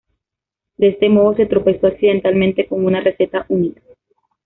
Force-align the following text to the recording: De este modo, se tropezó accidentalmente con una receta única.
De 0.77 0.87
este 0.87 1.09
modo, 1.09 1.35
se 1.35 1.45
tropezó 1.45 1.85
accidentalmente 1.85 2.65
con 2.67 2.83
una 2.87 3.01
receta 3.01 3.45
única. 3.49 3.83